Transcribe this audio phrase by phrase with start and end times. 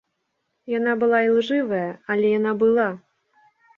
[0.77, 2.87] Яна была ілжывая, але яна была!